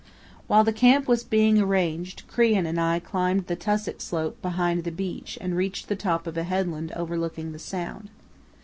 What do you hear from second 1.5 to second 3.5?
arranged Crean and I climbed